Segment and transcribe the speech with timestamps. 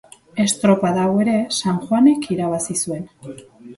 [0.43, 3.09] Estropada hau ere San Juanek irabazi zuen.